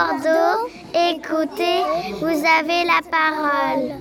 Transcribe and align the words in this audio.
Bordeaux, 0.00 0.70
écoutez, 0.94 1.82
vous 2.20 2.26
avez 2.26 2.84
la 2.86 3.00
parole. 3.10 4.00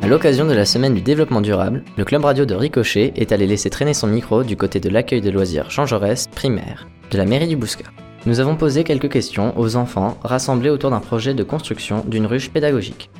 À 0.00 0.06
l'occasion 0.06 0.46
de 0.46 0.54
la 0.54 0.64
semaine 0.64 0.94
du 0.94 1.02
développement 1.02 1.42
durable, 1.42 1.84
le 1.98 2.06
club 2.06 2.24
radio 2.24 2.46
de 2.46 2.54
Ricochet 2.54 3.12
est 3.16 3.32
allé 3.32 3.46
laisser 3.46 3.68
traîner 3.68 3.92
son 3.92 4.06
micro 4.06 4.44
du 4.44 4.56
côté 4.56 4.80
de 4.80 4.88
l'accueil 4.88 5.20
de 5.20 5.28
loisirs 5.28 5.68
Jean 5.68 5.84
Jaurès, 5.84 6.26
primaire, 6.28 6.88
de 7.10 7.18
la 7.18 7.26
mairie 7.26 7.48
du 7.48 7.56
Bouscat. 7.56 7.90
Nous 8.24 8.40
avons 8.40 8.56
posé 8.56 8.82
quelques 8.82 9.10
questions 9.10 9.52
aux 9.58 9.76
enfants 9.76 10.16
rassemblés 10.24 10.70
autour 10.70 10.88
d'un 10.88 11.00
projet 11.00 11.34
de 11.34 11.42
construction 11.42 12.02
d'une 12.06 12.24
ruche 12.24 12.48
pédagogique. 12.48 13.10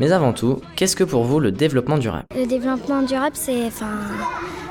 Mais 0.00 0.10
avant 0.12 0.32
tout, 0.32 0.60
qu'est-ce 0.76 0.96
que 0.96 1.04
pour 1.04 1.24
vous 1.24 1.38
le 1.40 1.52
développement 1.52 1.98
durable? 1.98 2.24
Le 2.36 2.46
développement 2.46 3.02
durable, 3.02 3.36
c'est 3.36 3.66
enfin, 3.66 3.92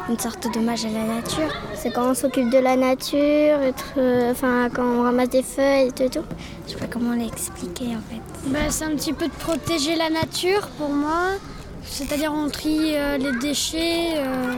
une 0.09 0.19
sorte 0.19 0.53
d'hommage 0.53 0.83
à 0.85 0.89
la 0.89 1.05
nature. 1.15 1.49
C'est 1.75 1.91
quand 1.91 2.09
on 2.11 2.13
s'occupe 2.13 2.49
de 2.49 2.57
la 2.57 2.75
nature, 2.75 3.17
être, 3.61 3.93
euh, 3.97 4.31
enfin, 4.31 4.69
quand 4.73 4.83
on 4.83 5.03
ramasse 5.03 5.29
des 5.29 5.43
feuilles 5.43 5.91
et 5.99 6.09
tout. 6.09 6.23
Je 6.67 6.73
sais 6.73 6.77
pas 6.77 6.87
comment 6.87 7.13
l'expliquer 7.13 7.95
en 7.95 8.01
fait. 8.09 8.21
Bah, 8.47 8.59
c'est 8.69 8.83
un 8.85 8.95
petit 8.95 9.13
peu 9.13 9.27
de 9.27 9.33
protéger 9.33 9.95
la 9.95 10.09
nature 10.09 10.67
pour 10.77 10.89
moi. 10.89 11.31
C'est-à-dire 11.85 12.33
on 12.35 12.49
trie 12.49 12.95
euh, 12.95 13.17
les 13.17 13.31
déchets, 13.39 14.15
euh, 14.17 14.53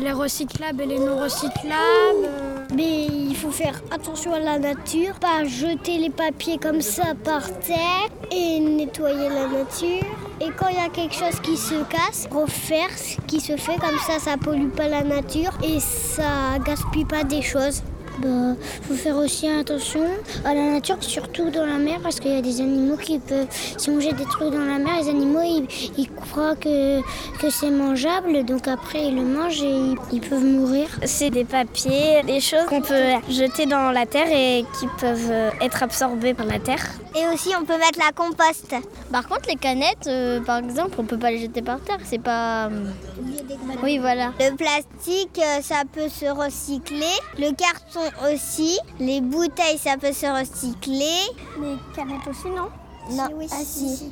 les 0.00 0.12
recyclables 0.12 0.80
et 0.82 0.86
les 0.86 0.98
non 0.98 1.18
recyclables. 1.18 2.24
euh. 2.24 2.59
Mais 2.74 3.06
il 3.06 3.34
faut 3.34 3.50
faire 3.50 3.80
attention 3.90 4.34
à 4.34 4.38
la 4.38 4.58
nature, 4.58 5.14
pas 5.20 5.44
jeter 5.44 5.98
les 5.98 6.10
papiers 6.10 6.58
comme 6.58 6.80
ça 6.80 7.14
par 7.24 7.46
terre 7.60 8.08
et 8.30 8.60
nettoyer 8.60 9.28
la 9.28 9.48
nature. 9.48 10.06
Et 10.40 10.50
quand 10.56 10.68
il 10.68 10.76
y 10.76 10.78
a 10.78 10.88
quelque 10.88 11.14
chose 11.14 11.40
qui 11.42 11.56
se 11.56 11.82
casse, 11.84 12.28
refaire 12.30 12.90
ce 12.96 13.16
qui 13.26 13.40
se 13.40 13.56
fait 13.56 13.76
comme 13.76 13.98
ça, 14.06 14.18
ça 14.18 14.36
pollue 14.36 14.68
pas 14.68 14.88
la 14.88 15.02
nature 15.02 15.52
et 15.62 15.80
ça 15.80 16.58
gaspille 16.64 17.04
pas 17.04 17.24
des 17.24 17.42
choses. 17.42 17.82
Bah, 18.18 18.54
faut 18.82 18.94
faire 18.94 19.16
aussi 19.16 19.48
attention 19.48 20.04
à 20.44 20.54
la 20.54 20.72
nature, 20.72 20.96
surtout 21.00 21.50
dans 21.50 21.64
la 21.64 21.78
mer, 21.78 22.00
parce 22.02 22.20
qu'il 22.20 22.32
y 22.32 22.36
a 22.36 22.42
des 22.42 22.60
animaux 22.60 22.96
qui 22.96 23.18
peuvent, 23.18 23.46
si 23.50 23.88
on 23.88 24.00
jette 24.00 24.16
des 24.16 24.24
trucs 24.24 24.52
dans 24.52 24.64
la 24.64 24.78
mer, 24.78 25.00
les 25.00 25.08
animaux 25.08 25.40
ils, 25.42 25.66
ils 25.96 26.10
croient 26.10 26.56
que, 26.56 27.00
que 27.38 27.50
c'est 27.50 27.70
mangeable, 27.70 28.44
donc 28.44 28.68
après 28.68 29.06
ils 29.06 29.16
le 29.16 29.22
mangent 29.22 29.62
et 29.62 29.70
ils, 29.70 29.96
ils 30.12 30.20
peuvent 30.20 30.44
mourir. 30.44 30.88
C'est 31.04 31.30
des 31.30 31.44
papiers, 31.44 32.22
des 32.26 32.40
choses 32.40 32.66
qu'on 32.66 32.82
peut 32.82 33.14
jeter 33.30 33.66
dans 33.66 33.90
la 33.90 34.06
terre 34.06 34.28
et 34.30 34.64
qui 34.78 34.86
peuvent 34.98 35.30
euh, 35.30 35.50
être 35.60 35.82
absorbées 35.82 36.34
par 36.34 36.46
la 36.46 36.58
terre. 36.58 36.84
Et 37.16 37.26
aussi, 37.34 37.50
on 37.60 37.64
peut 37.64 37.76
mettre 37.78 37.98
la 37.98 38.12
compost. 38.12 38.74
Par 39.10 39.26
contre, 39.26 39.48
les 39.48 39.56
canettes, 39.56 40.06
euh, 40.06 40.40
par 40.40 40.58
exemple, 40.58 40.94
on 40.98 41.04
peut 41.04 41.18
pas 41.18 41.30
les 41.30 41.38
jeter 41.38 41.62
par 41.62 41.80
terre. 41.80 41.98
C'est 42.04 42.22
pas. 42.22 42.70
Oui, 43.82 43.98
voilà. 43.98 44.32
Le 44.38 44.54
plastique, 44.56 45.38
euh, 45.38 45.60
ça 45.62 45.82
peut 45.90 46.08
se 46.08 46.26
recycler. 46.26 47.14
Le 47.38 47.52
carton 47.54 48.00
aussi. 48.32 48.78
Les 48.98 49.20
bouteilles, 49.20 49.78
ça 49.78 49.96
peut 49.96 50.12
se 50.12 50.26
recycler. 50.26 51.20
Les 51.60 51.76
canettes 51.94 52.26
aussi, 52.28 52.48
non? 52.48 52.68
Non. 53.12 53.28
oui, 53.34 53.46
Ah, 53.50 53.62
si. 53.64 54.10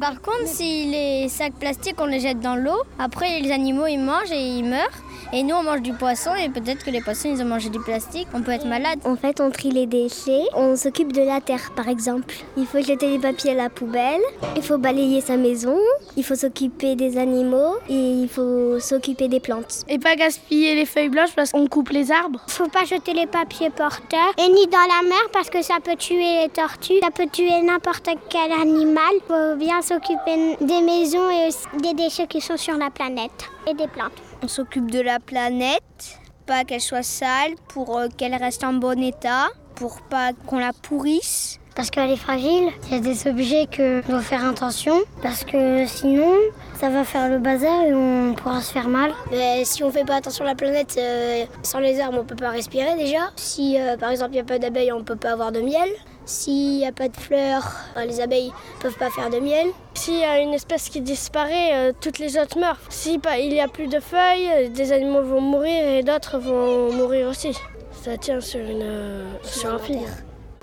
Par 0.00 0.20
contre, 0.22 0.46
si 0.46 0.86
les 0.86 1.28
sacs 1.28 1.54
plastiques, 1.54 1.96
on 2.00 2.06
les 2.06 2.20
jette 2.20 2.40
dans 2.40 2.56
l'eau, 2.56 2.78
après 2.98 3.40
les 3.40 3.52
animaux 3.52 3.86
ils 3.86 3.98
mangent 3.98 4.32
et 4.32 4.58
ils 4.58 4.64
meurent. 4.64 4.88
Et 5.32 5.42
nous 5.42 5.54
on 5.54 5.62
mange 5.62 5.82
du 5.82 5.92
poisson 5.92 6.34
et 6.34 6.48
peut-être 6.48 6.84
que 6.84 6.90
les 6.90 7.00
poissons 7.00 7.28
ils 7.34 7.42
ont 7.42 7.46
mangé 7.46 7.68
du 7.68 7.80
plastique. 7.80 8.28
On 8.34 8.42
peut 8.42 8.52
être 8.52 8.66
malade. 8.66 8.98
En 9.04 9.16
fait, 9.16 9.40
on 9.40 9.50
trie 9.50 9.70
les 9.70 9.86
déchets, 9.86 10.44
on 10.54 10.76
s'occupe 10.76 11.12
de 11.12 11.22
la 11.22 11.40
terre 11.40 11.72
par 11.74 11.88
exemple. 11.88 12.34
Il 12.56 12.66
faut 12.66 12.80
jeter 12.80 13.08
les 13.08 13.18
papiers 13.18 13.52
à 13.52 13.54
la 13.54 13.70
poubelle, 13.70 14.20
il 14.56 14.62
faut 14.62 14.78
balayer 14.78 15.20
sa 15.20 15.36
maison, 15.36 15.78
il 16.16 16.24
faut 16.24 16.34
s'occuper 16.34 16.94
des 16.96 17.18
animaux 17.18 17.74
et 17.88 17.94
il 17.94 18.28
faut 18.28 18.78
s'occuper 18.80 19.28
des 19.28 19.40
plantes. 19.40 19.84
Et 19.88 19.98
pas 19.98 20.16
gaspiller 20.16 20.74
les 20.74 20.86
feuilles 20.86 21.08
blanches 21.08 21.34
parce 21.34 21.52
qu'on 21.52 21.66
coupe 21.66 21.90
les 21.90 22.10
arbres. 22.12 22.40
Faut 22.48 22.68
pas 22.68 22.84
jeter 22.84 23.12
les 23.12 23.26
papiers 23.26 23.70
par 23.70 24.00
terre 24.08 24.32
et 24.38 24.48
ni 24.48 24.66
dans 24.66 24.78
la 24.78 25.08
mer 25.08 25.22
parce 25.32 25.50
que 25.50 25.62
ça 25.62 25.76
peut 25.82 25.96
tuer 25.96 26.42
les 26.42 26.48
tortues, 26.48 27.00
ça 27.02 27.10
peut 27.10 27.28
tuer 27.30 27.62
n'importe 27.62 28.08
quel 28.28 28.52
animal. 28.52 29.14
Faut 29.28 29.56
bien 29.56 29.82
s'occuper 29.82 30.56
des 30.60 30.82
maisons 30.82 31.30
et 31.30 31.48
aussi 31.48 31.66
des 31.82 31.94
déchets 31.94 32.26
qui 32.26 32.40
sont 32.40 32.56
sur 32.56 32.76
la 32.76 32.90
planète 32.90 33.50
et 33.68 33.74
des 33.74 33.88
plantes. 33.88 34.25
On 34.42 34.48
s'occupe 34.48 34.90
de 34.90 35.00
la 35.00 35.18
planète, 35.18 36.20
pas 36.46 36.64
qu'elle 36.64 36.80
soit 36.80 37.02
sale, 37.02 37.54
pour 37.68 37.98
euh, 37.98 38.08
qu'elle 38.14 38.34
reste 38.34 38.64
en 38.64 38.74
bon 38.74 39.02
état, 39.02 39.48
pour 39.74 40.02
pas 40.02 40.32
qu'on 40.46 40.58
la 40.58 40.72
pourrisse. 40.72 41.58
Parce 41.74 41.90
qu'elle 41.90 42.10
est 42.10 42.16
fragile, 42.16 42.70
il 42.86 42.94
y 42.94 42.96
a 42.96 43.00
des 43.00 43.28
objets 43.28 43.66
que 43.70 44.06
doit 44.08 44.22
faire 44.22 44.46
attention 44.46 44.94
parce 45.22 45.44
que 45.44 45.84
sinon 45.86 46.32
ça 46.80 46.88
va 46.88 47.04
faire 47.04 47.28
le 47.28 47.38
bazar 47.38 47.82
et 47.82 47.92
on 47.92 48.32
pourra 48.34 48.62
se 48.62 48.72
faire 48.72 48.88
mal. 48.88 49.12
Mais 49.30 49.62
si 49.66 49.84
on 49.84 49.90
fait 49.90 50.06
pas 50.06 50.16
attention 50.16 50.46
à 50.46 50.48
la 50.48 50.54
planète, 50.54 50.96
euh, 50.98 51.44
sans 51.62 51.80
les 51.80 52.00
arbres, 52.00 52.18
on 52.20 52.24
peut 52.24 52.34
pas 52.34 52.48
respirer 52.48 52.96
déjà. 52.96 53.30
Si 53.36 53.78
euh, 53.78 53.98
par 53.98 54.10
exemple 54.10 54.30
il 54.30 54.36
n'y 54.36 54.40
a 54.40 54.44
pas 54.44 54.58
d'abeilles, 54.58 54.90
on 54.90 55.04
peut 55.04 55.16
pas 55.16 55.32
avoir 55.32 55.52
de 55.52 55.60
miel. 55.60 55.90
S'il 56.26 56.78
n'y 56.78 56.86
a 56.86 56.90
pas 56.92 57.08
de 57.08 57.16
fleurs, 57.16 57.70
euh, 57.96 58.04
les 58.04 58.20
abeilles 58.20 58.52
peuvent 58.80 58.96
pas 58.98 59.10
faire 59.10 59.30
de 59.30 59.38
miel. 59.38 59.68
S'il 59.94 60.18
y 60.18 60.24
a 60.24 60.40
une 60.40 60.52
espèce 60.54 60.88
qui 60.88 61.00
disparaît, 61.00 61.70
euh, 61.72 61.92
toutes 62.00 62.18
les 62.18 62.36
autres 62.36 62.58
meurent. 62.58 62.80
Si 62.88 63.18
pas- 63.18 63.38
il 63.38 63.50
n'y 63.50 63.60
a 63.60 63.68
plus 63.68 63.86
de 63.86 64.00
feuilles, 64.00 64.50
euh, 64.52 64.68
des 64.68 64.90
animaux 64.92 65.22
vont 65.22 65.40
mourir 65.40 65.84
et 65.86 66.02
d'autres 66.02 66.38
vont 66.38 66.92
mourir 66.92 67.28
aussi. 67.28 67.56
Ça 68.02 68.16
tient 68.16 68.40
sur, 68.40 68.60
une, 68.60 68.82
euh, 68.82 69.24
sur 69.44 69.72
un 69.72 69.78
fil. 69.78 70.00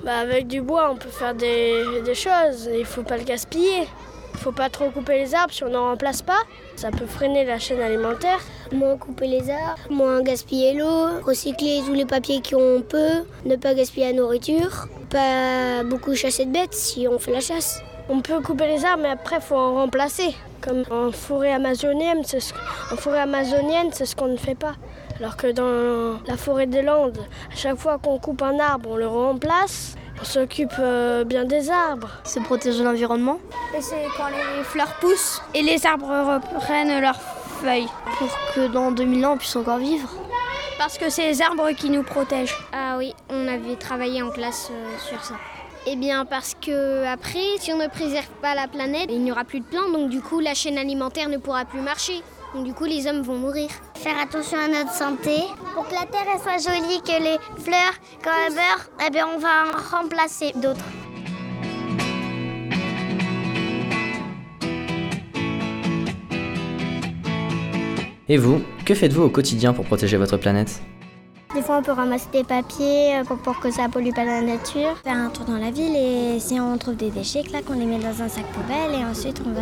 Bah, 0.03 0.17
avec 0.17 0.47
du 0.47 0.61
bois, 0.61 0.91
on 0.91 0.97
peut 0.97 1.09
faire 1.09 1.33
des, 1.33 2.01
des 2.03 2.15
choses. 2.15 2.69
Il 2.77 2.85
faut 2.85 3.03
pas 3.03 3.15
le 3.17 3.23
gaspiller. 3.23 3.87
Il 4.33 4.39
faut 4.39 4.51
pas 4.51 4.67
trop 4.69 4.89
couper 4.89 5.17
les 5.19 5.33
arbres 5.35 5.53
si 5.53 5.63
on 5.63 5.69
n'en 5.69 5.85
remplace 5.91 6.21
pas. 6.21 6.41
Ça 6.75 6.89
peut 6.91 7.05
freiner 7.05 7.45
la 7.45 7.57
chaîne 7.59 7.79
alimentaire. 7.79 8.39
Moins 8.73 8.97
couper 8.97 9.27
les 9.27 9.49
arbres, 9.51 9.79
moins 9.91 10.23
gaspiller 10.23 10.73
l'eau, 10.73 11.21
recycler 11.23 11.81
tous 11.85 11.93
les 11.93 12.05
papiers 12.05 12.41
qu'on 12.41 12.81
peut, 12.81 13.23
ne 13.45 13.55
pas 13.55 13.75
gaspiller 13.75 14.07
la 14.07 14.13
nourriture, 14.13 14.87
pas 15.11 15.83
beaucoup 15.83 16.15
chasser 16.15 16.45
de 16.45 16.51
bêtes 16.51 16.73
si 16.73 17.07
on 17.07 17.19
fait 17.19 17.31
la 17.31 17.39
chasse. 17.39 17.81
On 18.09 18.19
peut 18.21 18.41
couper 18.41 18.65
les 18.65 18.83
arbres, 18.83 19.03
mais 19.03 19.09
après, 19.09 19.35
il 19.35 19.41
faut 19.41 19.55
en 19.55 19.75
remplacer. 19.75 20.35
Comme 20.59 20.83
en 20.89 21.11
forêt 21.11 21.53
amazonienne, 21.53 22.23
c'est 22.25 22.39
ce, 22.39 22.53
en 22.91 22.95
forêt 22.95 23.19
amazonienne, 23.19 23.89
c'est 23.91 24.05
ce 24.05 24.15
qu'on 24.15 24.27
ne 24.27 24.37
fait 24.37 24.55
pas. 24.55 24.73
Alors 25.19 25.37
que 25.37 25.51
dans 25.51 26.19
la 26.25 26.35
forêt 26.35 26.65
des 26.65 26.81
Landes, 26.81 27.19
à 27.51 27.55
chaque 27.55 27.77
fois 27.77 27.99
qu'on 27.99 28.17
coupe 28.17 28.41
un 28.41 28.59
arbre, 28.59 28.89
on 28.91 28.97
le 28.97 29.07
remplace. 29.07 29.95
On 30.21 30.25
s'occupe 30.25 30.73
euh, 30.79 31.23
bien 31.23 31.43
des 31.43 31.69
arbres. 31.69 32.09
C'est 32.23 32.41
protéger 32.41 32.83
l'environnement. 32.83 33.39
Et 33.75 33.81
c'est 33.81 34.05
quand 34.15 34.27
les 34.27 34.63
fleurs 34.63 34.93
poussent 35.01 35.41
et 35.53 35.61
les 35.61 35.85
arbres 35.85 36.07
reprennent 36.07 37.01
leurs 37.01 37.19
feuilles. 37.63 37.87
Pour 38.17 38.29
que 38.53 38.67
dans 38.67 38.91
2000 38.91 39.25
ans 39.25 39.33
on 39.33 39.37
puisse 39.37 39.55
encore 39.55 39.77
vivre. 39.77 40.09
Parce 40.77 40.97
que 40.97 41.09
c'est 41.09 41.27
les 41.27 41.41
arbres 41.41 41.71
qui 41.71 41.89
nous 41.89 42.03
protègent. 42.03 42.57
Ah 42.73 42.95
oui, 42.97 43.13
on 43.29 43.47
avait 43.47 43.75
travaillé 43.75 44.21
en 44.21 44.31
classe 44.31 44.69
euh, 44.71 44.97
sur 44.99 45.23
ça. 45.23 45.35
Eh 45.85 45.95
bien 45.95 46.25
parce 46.25 46.55
que 46.55 47.05
après, 47.05 47.57
si 47.59 47.71
on 47.73 47.77
ne 47.77 47.87
préserve 47.87 48.29
pas 48.41 48.55
la 48.55 48.67
planète, 48.67 49.07
il 49.09 49.21
n'y 49.21 49.31
aura 49.31 49.43
plus 49.43 49.59
de 49.59 49.65
plantes, 49.65 49.91
donc 49.93 50.09
du 50.09 50.21
coup 50.21 50.39
la 50.39 50.53
chaîne 50.53 50.77
alimentaire 50.77 51.29
ne 51.29 51.37
pourra 51.37 51.65
plus 51.65 51.81
marcher. 51.81 52.21
Donc 52.53 52.65
du 52.65 52.73
coup 52.73 52.85
les 52.85 53.07
hommes 53.07 53.21
vont 53.21 53.37
mourir. 53.37 53.69
Faire 53.95 54.19
attention 54.19 54.57
à 54.59 54.67
notre 54.67 54.93
santé. 54.93 55.37
Pour 55.73 55.87
que 55.87 55.93
la 55.93 56.05
terre 56.05 56.27
elle 56.33 56.39
soit 56.39 56.71
jolie, 56.71 57.01
que 57.01 57.21
les 57.21 57.37
fleurs, 57.63 57.95
quand 58.23 58.31
elles 58.45 58.53
meurent, 58.53 58.89
eh 59.05 59.09
bien, 59.09 59.25
on 59.33 59.39
va 59.39 59.65
en 59.67 59.97
remplacer 59.97 60.51
d'autres. 60.55 60.85
Et 68.29 68.37
vous, 68.37 68.61
que 68.85 68.93
faites-vous 68.95 69.23
au 69.23 69.29
quotidien 69.29 69.73
pour 69.73 69.85
protéger 69.85 70.17
votre 70.17 70.37
planète? 70.37 70.81
Des 71.53 71.61
fois, 71.61 71.77
on 71.77 71.83
peut 71.83 71.91
ramasser 71.91 72.25
des 72.33 72.43
papiers 72.43 73.17
euh, 73.17 73.23
pour, 73.25 73.37
pour 73.37 73.59
que 73.59 73.69
ça 73.69 73.87
pollue 73.87 74.09
pas 74.15 74.25
la 74.25 74.41
nature. 74.41 74.97
Faire 75.03 75.17
un 75.17 75.29
tour 75.29 75.45
dans 75.45 75.57
la 75.57 75.69
ville 75.69 75.95
et 75.95 76.39
si 76.39 76.59
on 76.59 76.75
trouve 76.79 76.95
des 76.95 77.11
déchets, 77.11 77.43
là, 77.51 77.59
qu'on 77.61 77.73
les 77.77 77.85
met 77.85 77.99
dans 77.99 78.23
un 78.23 78.27
sac 78.27 78.45
poubelle 78.53 78.99
et 78.99 79.05
ensuite 79.05 79.39
on 79.45 79.51
va 79.51 79.61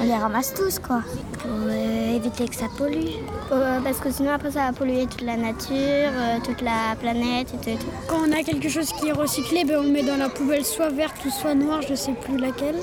On 0.00 0.04
les 0.04 0.14
ramasse 0.14 0.52
tous, 0.54 0.80
quoi. 0.80 1.02
pour 1.38 1.52
euh, 1.68 2.16
éviter 2.16 2.48
que 2.48 2.56
ça 2.56 2.66
pollue. 2.76 3.10
Euh, 3.52 3.78
parce 3.84 3.98
que 3.98 4.10
sinon, 4.10 4.32
après, 4.32 4.50
ça 4.50 4.66
va 4.66 4.72
polluer 4.72 5.06
toute 5.06 5.20
la 5.22 5.36
nature, 5.36 5.76
euh, 5.76 6.38
toute 6.42 6.62
la 6.62 6.96
planète 6.98 7.54
et 7.54 7.64
tout. 7.64 7.70
et 7.70 7.76
tout. 7.76 7.86
Quand 8.08 8.16
on 8.26 8.32
a 8.32 8.42
quelque 8.42 8.68
chose 8.68 8.90
qui 8.94 9.08
est 9.08 9.12
recyclé, 9.12 9.64
ben, 9.64 9.76
on 9.78 9.82
le 9.84 9.90
met 9.90 10.02
dans 10.02 10.16
la 10.16 10.30
poubelle 10.30 10.64
soit 10.64 10.88
verte 10.90 11.14
ou 11.24 11.30
soit 11.30 11.54
noire, 11.54 11.82
je 11.88 11.94
sais 11.94 12.14
plus 12.24 12.38
laquelle. 12.38 12.76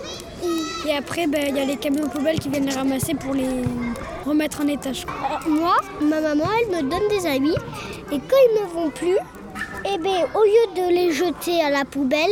Et 0.88 0.95
après, 0.95 1.27
ben, 1.27 1.44
il 1.50 1.57
y 1.57 1.59
a 1.59 1.65
les 1.65 1.75
camions 1.75 2.07
poubelles 2.07 2.39
qui 2.39 2.47
viennent 2.47 2.68
les 2.68 2.75
ramasser 2.75 3.13
pour 3.13 3.33
les 3.33 3.44
remettre 4.27 4.62
en 4.62 4.68
étage. 4.68 5.06
Euh, 5.07 5.50
moi, 5.50 5.75
ma 6.01 6.21
maman, 6.21 6.45
elle 6.62 6.83
me 6.83 6.89
donne 6.89 7.07
des 7.09 7.25
habits. 7.25 7.57
Et 8.12 8.19
quand 8.19 8.38
ils 8.50 8.62
ne 8.62 8.68
vont 8.74 8.89
plus, 8.89 9.18
eh 9.85 9.97
ben, 9.97 10.25
au 10.35 10.44
lieu 10.44 10.83
de 10.83 10.94
les 10.94 11.12
jeter 11.12 11.62
à 11.62 11.69
la 11.69 11.85
poubelle, 11.85 12.31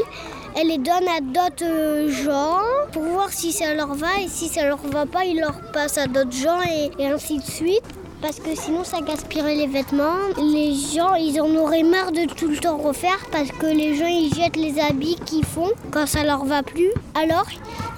elle 0.55 0.67
les 0.67 0.77
donne 0.77 1.07
à 1.07 1.19
d'autres 1.21 1.65
euh, 1.65 2.09
gens 2.09 2.61
pour 2.91 3.03
voir 3.03 3.29
si 3.31 3.51
ça 3.51 3.73
leur 3.73 3.93
va. 3.93 4.21
Et 4.21 4.27
si 4.27 4.47
ça 4.47 4.65
leur 4.65 4.77
va 4.77 5.05
pas, 5.05 5.25
ils 5.25 5.39
leur 5.39 5.59
passent 5.71 5.97
à 5.97 6.07
d'autres 6.07 6.31
gens 6.31 6.61
et 6.63 7.05
ainsi 7.05 7.39
de 7.39 7.43
suite. 7.43 7.83
Parce 8.25 8.39
que 8.39 8.55
sinon 8.55 8.83
ça 8.83 9.01
gaspillerait 9.01 9.53
les 9.53 9.67
vêtements. 9.67 10.17
Les 10.39 10.73
gens, 10.73 11.13
ils 11.13 11.39
en 11.39 11.55
auraient 11.57 11.83
marre 11.83 12.11
de 12.11 12.25
tout 12.25 12.47
le 12.47 12.57
temps 12.57 12.77
refaire 12.77 13.19
parce 13.31 13.51
que 13.51 13.67
les 13.67 13.93
gens, 13.95 14.07
ils 14.07 14.33
jettent 14.33 14.55
les 14.55 14.79
habits 14.79 15.15
qu'ils 15.27 15.45
font 15.45 15.69
quand 15.91 16.07
ça 16.07 16.23
leur 16.23 16.43
va 16.43 16.63
plus. 16.63 16.89
Alors, 17.13 17.45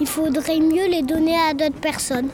il 0.00 0.06
faudrait 0.06 0.60
mieux 0.60 0.86
les 0.86 1.02
donner 1.02 1.34
à 1.48 1.54
d'autres 1.54 1.80
personnes. 1.80 2.28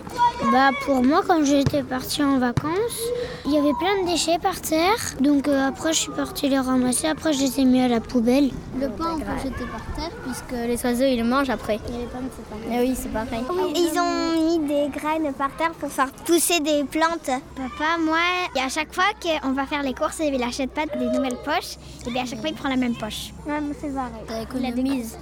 Bah 0.52 0.70
pour 0.84 1.02
moi, 1.02 1.22
quand 1.26 1.44
j'étais 1.44 1.82
partie 1.82 2.22
en 2.22 2.38
vacances, 2.38 3.00
il 3.46 3.52
y 3.52 3.58
avait 3.58 3.72
plein 3.74 4.02
de 4.02 4.10
déchets 4.10 4.38
par 4.38 4.60
terre. 4.60 4.96
Donc 5.20 5.46
euh, 5.46 5.68
après, 5.68 5.92
je 5.92 6.00
suis 6.00 6.12
partie 6.12 6.48
les 6.48 6.58
ramasser. 6.58 7.06
Après, 7.06 7.32
je 7.32 7.40
les 7.40 7.60
ai 7.60 7.64
mis 7.64 7.80
à 7.80 7.88
la 7.88 8.00
poubelle. 8.00 8.50
Le 8.78 8.88
pain, 8.88 9.14
on 9.14 9.18
peut 9.18 9.38
jeter 9.38 9.64
par 9.70 9.96
terre 9.96 10.10
puisque 10.24 10.52
les 10.52 10.84
oiseaux, 10.84 11.04
ils 11.04 11.18
le 11.18 11.24
mangent 11.24 11.50
après. 11.50 11.76
Et 11.76 11.98
les 11.98 12.06
pommes, 12.06 12.28
c'est 12.36 12.48
pareil. 12.48 12.68
Ah 12.70 12.82
oui, 12.82 12.94
c'est 12.96 13.12
pareil. 13.12 13.44
Ils 13.76 13.98
ont 13.98 14.46
mis 14.46 14.58
des 14.66 14.88
graines 14.88 15.32
par 15.32 15.54
terre 15.56 15.72
pour 15.72 15.90
faire 15.90 16.10
pousser 16.26 16.60
des 16.60 16.84
plantes. 16.84 17.30
Papa, 17.56 17.83
moi, 17.98 18.18
et 18.56 18.60
à 18.60 18.68
chaque 18.68 18.92
fois 18.94 19.04
qu'on 19.22 19.52
va 19.52 19.66
faire 19.66 19.82
les 19.82 19.94
courses 19.94 20.20
et 20.20 20.26
il 20.28 20.42
achète 20.42 20.70
pas 20.70 20.86
des 20.86 21.06
nouvelles 21.06 21.38
poches, 21.44 21.76
et 22.06 22.10
bien 22.10 22.22
à 22.22 22.26
chaque 22.26 22.40
fois 22.40 22.48
il 22.48 22.54
prend 22.54 22.68
la 22.68 22.76
même 22.76 22.94
poche. 22.94 23.30
Ouais, 23.46 23.54
c'est 23.80 23.94
pareil. 23.94 24.10
Il 24.30 24.42
économise. 24.42 25.18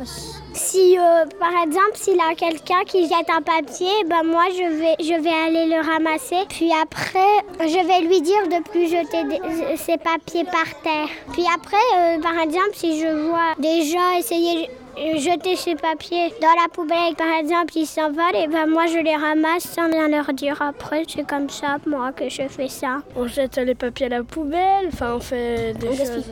Si 0.55 0.99
euh, 0.99 1.25
par 1.38 1.53
exemple 1.64 1.93
s'il 1.94 2.19
a 2.20 2.35
quelqu'un 2.35 2.82
qui 2.87 3.03
jette 3.09 3.29
un 3.31 3.43
papier, 3.43 3.93
ben 4.06 4.23
moi 4.25 4.44
je 4.50 4.64
vais 4.79 4.94
je 5.00 5.20
vais 5.20 5.31
aller 5.47 5.67
le 5.75 5.81
ramasser. 5.85 6.44
Puis 6.49 6.70
après 6.82 7.35
je 7.61 7.87
vais 7.87 8.06
lui 8.06 8.20
dire 8.20 8.43
de 8.49 8.62
plus 8.69 8.87
jeter 8.88 9.25
des- 9.25 9.76
ces 9.76 9.97
papiers 9.99 10.44
par 10.44 10.67
terre. 10.82 11.08
Puis 11.32 11.44
après 11.55 11.76
euh, 11.97 12.20
par 12.20 12.38
exemple 12.38 12.70
si 12.75 13.00
je 13.00 13.08
vois 13.29 13.55
des 13.58 13.85
gens 13.87 14.11
essayer 14.19 14.70
jeter 14.97 15.56
ces 15.56 15.75
papiers 15.75 16.33
dans 16.41 16.55
la 16.61 16.69
poubelle, 16.73 17.15
par 17.17 17.39
exemple 17.39 17.73
ils 17.77 17.87
s'envolent, 17.87 18.35
et 18.35 18.47
ben 18.47 18.67
moi 18.67 18.87
je 18.87 18.99
les 18.99 19.17
ramasse 19.17 19.65
sans 19.65 19.91
rien 19.91 20.09
leur 20.09 20.33
dire 20.33 20.61
après. 20.61 21.05
C'est 21.09 21.27
comme 21.27 21.49
ça 21.49 21.79
moi 21.87 22.12
que 22.12 22.29
je 22.29 22.49
fais 22.49 22.69
ça. 22.69 22.99
On 23.17 23.27
jette 23.27 23.56
les 23.56 23.75
papiers 23.75 24.06
à 24.06 24.11
la 24.11 24.23
poubelle, 24.23 24.89
enfin 24.89 25.15
on 25.17 25.21
fait 25.21 25.75
des 25.75 25.89
choses. 25.89 26.27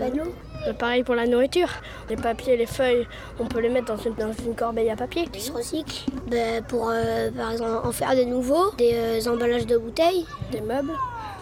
Euh, 0.66 0.72
Pareil 0.74 1.02
pour 1.02 1.14
la 1.14 1.26
nourriture. 1.26 1.70
Les 2.08 2.16
papiers, 2.16 2.56
les 2.56 2.66
feuilles, 2.66 3.06
on 3.38 3.46
peut 3.46 3.60
les 3.60 3.70
mettre 3.70 3.86
dans 3.86 3.96
une, 3.96 4.14
dans 4.14 4.32
une 4.44 4.54
corbeille 4.54 4.90
à 4.90 4.96
papier. 4.96 5.26
Qui 5.32 5.40
se 5.40 5.52
recycle 5.52 6.04
ben, 6.26 6.62
pour 6.64 6.90
euh, 6.90 7.30
par 7.30 7.52
exemple 7.52 7.86
en 7.86 7.92
faire 7.92 8.14
de 8.14 8.24
nouveaux, 8.24 8.70
des 8.76 8.92
euh, 8.94 9.30
emballages 9.30 9.66
de 9.66 9.78
bouteilles. 9.78 10.26
Des 10.52 10.60
meubles. 10.60 10.92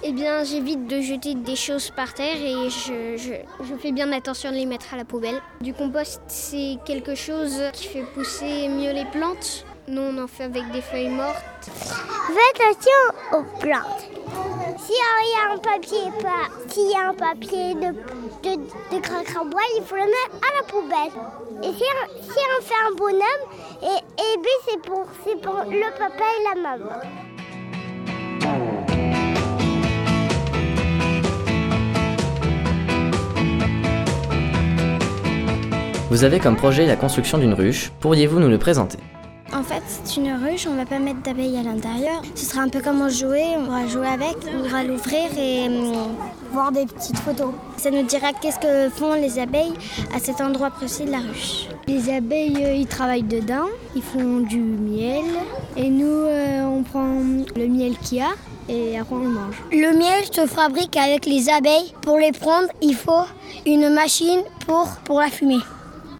Eh 0.04 0.12
bien, 0.12 0.44
j'évite 0.44 0.86
de 0.86 1.00
jeter 1.00 1.34
des 1.34 1.56
choses 1.56 1.90
par 1.90 2.14
terre 2.14 2.36
et 2.36 2.70
je, 2.70 3.76
fais 3.80 3.90
bien 3.92 4.12
attention 4.12 4.50
de 4.50 4.56
les 4.56 4.66
mettre 4.66 4.94
à 4.94 4.96
la 4.96 5.04
poubelle. 5.04 5.40
Du 5.60 5.74
compost, 5.74 6.22
c'est 6.28 6.76
quelque 6.84 7.14
chose 7.16 7.60
qui 7.72 7.88
fait 7.88 8.04
pousser 8.14 8.68
mieux 8.68 8.92
les 8.92 9.04
plantes. 9.06 9.64
Nous, 9.88 10.00
on 10.00 10.22
en 10.22 10.28
fait 10.28 10.44
avec 10.44 10.70
des 10.70 10.82
feuilles 10.82 11.08
mortes. 11.08 11.42
Faites 11.62 12.60
attention 12.60 13.38
aux 13.38 13.58
plantes. 13.58 14.06
S'il 14.78 14.94
y 14.94 15.48
a 15.48 15.52
un 15.52 15.58
papier, 15.58 16.12
pas, 16.22 16.48
y 16.76 16.94
a 16.94 17.08
un 17.08 17.14
papier 17.14 17.74
de, 17.74 17.92
de, 18.48 19.50
bois, 19.50 19.60
il 19.76 19.82
faut 19.84 19.96
le 19.96 20.02
mettre 20.02 20.36
à 20.42 20.56
la 20.56 20.62
poubelle. 20.68 21.22
Et 21.62 21.72
si, 21.76 21.82
on- 21.82 22.62
fait 22.62 22.74
un 22.86 22.94
bonhomme, 22.94 23.22
et, 23.82 23.86
et 24.22 24.36
B, 24.36 24.46
c'est 24.68 24.80
pour, 24.82 25.06
c'est 25.24 25.40
pour 25.40 25.54
le 25.64 25.98
papa 25.98 26.24
et 26.38 26.44
la 26.44 26.60
maman. 26.60 26.90
Vous 36.10 36.24
avez 36.24 36.40
comme 36.40 36.56
projet 36.56 36.86
la 36.86 36.96
construction 36.96 37.36
d'une 37.36 37.52
ruche, 37.52 37.92
pourriez-vous 38.00 38.40
nous 38.40 38.48
le 38.48 38.56
présenter? 38.56 38.98
En 39.52 39.62
fait, 39.62 39.82
c'est 39.86 40.16
une 40.16 40.32
ruche, 40.42 40.66
on 40.66 40.74
va 40.74 40.86
pas 40.86 40.98
mettre 40.98 41.20
d'abeilles 41.20 41.58
à 41.58 41.62
l'intérieur. 41.62 42.22
Ce 42.34 42.46
sera 42.46 42.62
un 42.62 42.70
peu 42.70 42.80
comme 42.80 43.02
au 43.02 43.10
jouet, 43.10 43.44
on 43.58 43.64
va 43.64 43.86
jouer 43.86 44.06
avec, 44.06 44.36
on 44.54 44.66
va 44.68 44.84
l'ouvrir 44.84 45.26
et 45.38 45.66
hum, 45.66 46.16
voir 46.50 46.72
des 46.72 46.86
petites 46.86 47.18
photos. 47.18 47.52
Ça 47.76 47.90
nous 47.90 48.04
dira 48.04 48.28
qu'est-ce 48.32 48.58
que 48.58 48.88
font 48.88 49.14
les 49.14 49.38
abeilles 49.38 49.74
à 50.14 50.18
cet 50.18 50.40
endroit 50.40 50.70
précis 50.70 51.04
de 51.04 51.10
la 51.10 51.18
ruche. 51.18 51.66
Les 51.86 52.10
abeilles, 52.10 52.64
euh, 52.64 52.72
ils 52.72 52.86
travaillent 52.86 53.22
dedans, 53.22 53.68
ils 53.94 54.02
font 54.02 54.40
du 54.40 54.60
miel 54.60 55.26
et 55.76 55.90
nous, 55.90 56.06
euh, 56.06 56.62
on 56.64 56.84
prend 56.84 57.20
le 57.54 57.66
miel 57.68 57.98
qu'il 57.98 58.18
y 58.18 58.20
a 58.22 58.30
et 58.70 58.98
après 58.98 59.14
on 59.14 59.24
le 59.24 59.28
mange. 59.28 59.62
Le 59.70 59.94
miel 59.98 60.24
se 60.32 60.46
fabrique 60.46 60.96
avec 60.96 61.26
les 61.26 61.50
abeilles. 61.50 61.92
Pour 62.00 62.16
les 62.16 62.32
prendre, 62.32 62.68
il 62.80 62.94
faut 62.94 63.26
une 63.66 63.90
machine 63.90 64.40
pour, 64.66 64.88
pour 65.04 65.20
la 65.20 65.28
fumer. 65.28 65.58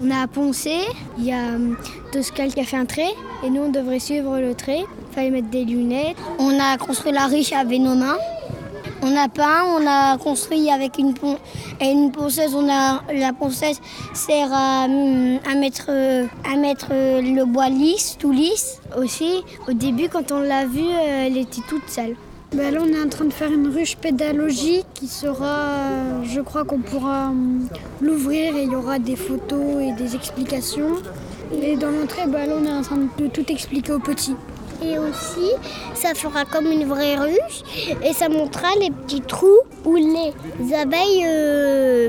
On 0.00 0.12
a 0.12 0.29
poncé, 0.29 0.77
il 1.19 1.25
y 1.25 1.33
a 1.33 1.56
hum, 1.56 1.77
Toscal 2.12 2.55
qui 2.55 2.61
a 2.61 2.65
fait 2.65 2.77
un 2.77 2.85
trait 2.85 3.12
et 3.45 3.50
nous 3.50 3.62
on 3.62 3.71
devrait 3.71 3.99
suivre 3.99 4.39
le 4.39 4.55
trait. 4.55 4.85
Il 5.11 5.15
fallait 5.15 5.31
mettre 5.31 5.49
des 5.49 5.65
lunettes. 5.65 6.17
On 6.39 6.56
a 6.61 6.79
construit 6.79 7.11
la 7.11 7.27
ruche 7.27 7.53
avec 7.53 7.81
nos 7.81 7.97
mains. 7.97 8.19
On 9.03 9.17
a 9.17 9.29
peint, 9.29 9.65
on 9.77 9.85
a 9.87 10.17
construit 10.19 10.71
avec 10.71 10.99
une, 10.99 11.15
pon 11.15 11.37
et 11.81 11.91
une 11.91 12.12
ponceuse. 12.12 12.55
On 12.55 12.69
a, 12.71 13.03
la 13.12 13.33
ponceuse 13.33 13.81
sert 14.15 14.53
à, 14.53 14.85
hum, 14.85 15.41
mettre, 15.59 15.91
à 16.45 16.56
mettre 16.56 16.91
le 16.91 17.45
bois 17.45 17.69
lisse, 17.69 18.17
tout 18.21 18.31
lisse. 18.31 18.81
Aussi, 18.97 19.43
au 19.67 19.73
début, 19.73 20.09
quand 20.09 20.31
on 20.31 20.41
l'a 20.41 20.65
vue, 20.65 20.81
euh, 20.81 21.27
elle 21.27 21.37
était 21.39 21.62
toute 21.69 21.89
sale. 21.89 22.15
Ben 22.55 22.73
là, 22.73 22.81
on 22.83 22.89
est 22.89 22.99
en 22.99 23.11
train 23.11 23.27
de 23.27 23.33
faire 23.33 23.53
une 23.53 23.69
ruche 23.69 23.97
pédagogique 23.97 24.87
qui 24.95 25.06
sera, 25.06 25.67
euh, 25.67 26.23
je 26.25 26.41
crois 26.41 26.65
qu'on 26.65 26.79
pourra 26.79 27.29
hum, 27.29 27.69
l'ouvrir 28.00 28.56
et 28.56 28.62
il 28.62 28.73
y 28.73 28.75
aura 28.75 28.99
des 28.99 29.17
photos 29.17 29.83
et 29.83 29.93
des 29.93 30.15
explications. 30.15 30.95
Et 31.62 31.77
dans 31.77 31.91
l'entrée, 31.91 32.27
ben 32.27 32.49
là, 32.49 32.55
on 32.59 32.65
est 32.65 32.73
en 32.73 32.81
train 32.81 32.97
de 32.97 33.27
tout 33.27 33.45
expliquer 33.53 33.93
aux 33.93 33.99
petits. 33.99 34.35
Et 34.83 34.99
aussi, 34.99 35.50
ça 35.95 36.15
fera 36.15 36.47
comme 36.47 36.73
une 36.73 36.87
vraie 36.87 37.17
ruche 37.17 37.65
et 38.03 38.15
ça 38.15 38.31
montrera 38.31 38.69
les 38.81 38.91
petits 38.93 39.21
trous 39.21 39.61
où 39.85 39.97
les 39.97 40.75
abeilles 40.75 41.27
euh, 41.27 42.09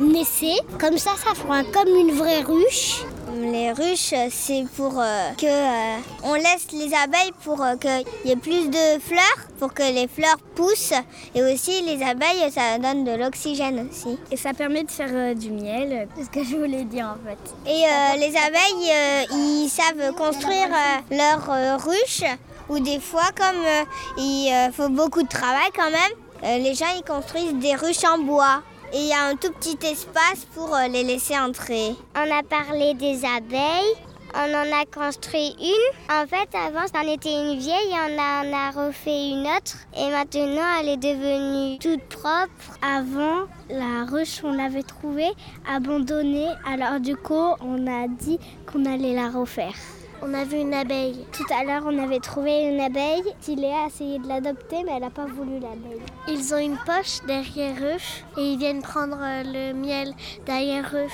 naissaient. 0.00 0.60
Comme 0.78 0.98
ça, 0.98 1.10
ça 1.16 1.34
fera 1.34 1.64
comme 1.64 1.96
une 1.96 2.12
vraie 2.12 2.42
ruche. 2.42 3.02
Les 3.50 3.72
ruches, 3.72 4.14
c'est 4.30 4.64
pour 4.76 5.00
euh, 5.00 5.30
que 5.38 5.46
euh, 5.46 5.96
on 6.22 6.34
laisse 6.34 6.66
les 6.72 6.92
abeilles 6.94 7.32
pour 7.44 7.62
euh, 7.62 7.76
qu'il 7.76 8.04
y 8.26 8.30
ait 8.30 8.36
plus 8.36 8.68
de 8.68 9.00
fleurs, 9.00 9.46
pour 9.58 9.72
que 9.72 9.82
les 9.82 10.06
fleurs 10.06 10.36
poussent. 10.54 10.92
Et 11.34 11.42
aussi, 11.42 11.80
les 11.82 12.02
abeilles, 12.02 12.50
ça 12.52 12.78
donne 12.78 13.04
de 13.04 13.12
l'oxygène 13.12 13.88
aussi. 13.90 14.18
Et 14.30 14.36
ça 14.36 14.52
permet 14.52 14.84
de 14.84 14.90
faire 14.90 15.34
du 15.34 15.50
miel, 15.50 16.08
c'est 16.16 16.24
ce 16.24 16.30
que 16.30 16.44
je 16.44 16.56
voulais 16.56 16.84
dire 16.84 17.06
en 17.06 17.26
fait. 17.26 17.70
Et 17.70 17.84
les 18.18 18.36
abeilles, 18.36 19.28
ils 19.32 19.68
savent 19.70 20.12
construire 20.14 20.68
euh, 20.68 21.16
leur 21.16 21.50
euh, 21.50 21.76
ruche. 21.76 22.24
Ou 22.68 22.80
des 22.80 23.00
fois, 23.00 23.30
comme 23.34 23.64
euh, 23.64 23.84
il 24.18 24.52
euh, 24.52 24.72
faut 24.72 24.90
beaucoup 24.90 25.22
de 25.22 25.28
travail 25.28 25.70
quand 25.74 25.90
même, 25.90 26.12
euh, 26.44 26.58
les 26.58 26.74
gens 26.74 26.86
ils 26.96 27.02
construisent 27.02 27.54
des 27.54 27.74
ruches 27.74 28.04
en 28.04 28.18
bois. 28.18 28.62
Et 28.92 29.00
il 29.00 29.08
y 29.08 29.12
a 29.12 29.26
un 29.26 29.36
tout 29.36 29.52
petit 29.52 29.78
espace 29.86 30.46
pour 30.54 30.74
euh, 30.74 30.88
les 30.88 31.04
laisser 31.04 31.38
entrer. 31.38 31.94
On 32.16 32.38
a 32.38 32.42
parlé 32.42 32.94
des 32.94 33.22
abeilles. 33.24 33.94
On 34.34 34.54
en 34.54 34.80
a 34.80 34.84
construit 34.86 35.54
une. 35.60 36.14
En 36.14 36.26
fait, 36.26 36.48
avant, 36.54 36.86
c'en 36.92 37.10
était 37.10 37.32
une 37.32 37.58
vieille 37.58 37.94
on 37.94 38.18
en 38.18 38.52
a 38.52 38.70
refait 38.70 39.30
une 39.30 39.46
autre. 39.46 39.76
Et 39.96 40.10
maintenant, 40.10 40.80
elle 40.80 40.88
est 40.88 40.96
devenue 40.96 41.78
toute 41.78 42.04
propre. 42.04 42.78
Avant, 42.82 43.46
la 43.68 44.04
ruche, 44.04 44.40
on 44.42 44.52
l'avait 44.52 44.82
trouvée 44.82 45.32
abandonnée. 45.70 46.48
Alors, 46.66 47.00
du 47.00 47.16
coup, 47.16 47.54
on 47.60 47.86
a 47.86 48.08
dit 48.08 48.38
qu'on 48.70 48.84
allait 48.86 49.14
la 49.14 49.28
refaire. 49.30 49.74
On 50.20 50.34
a 50.34 50.44
vu 50.44 50.56
une 50.58 50.74
abeille. 50.74 51.24
Tout 51.32 51.44
à 51.54 51.62
l'heure, 51.62 51.84
on 51.86 51.96
avait 51.96 52.18
trouvé 52.18 52.64
une 52.64 52.80
abeille. 52.80 53.22
Tiléa 53.40 53.84
a 53.84 53.86
essayé 53.86 54.18
de 54.18 54.26
l'adopter, 54.26 54.82
mais 54.84 54.92
elle 54.96 55.02
n'a 55.02 55.10
pas 55.10 55.26
voulu 55.26 55.60
l'abeille. 55.60 56.02
Ils 56.26 56.52
ont 56.52 56.58
une 56.58 56.76
poche 56.78 57.20
derrière 57.26 57.76
eux 57.80 58.40
et 58.40 58.52
ils 58.52 58.58
viennent 58.58 58.82
prendre 58.82 59.16
euh, 59.20 59.42
le 59.44 59.74
miel 59.74 60.12
derrière 60.44 60.90
eux. 60.94 61.08